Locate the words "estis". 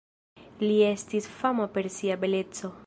0.87-1.29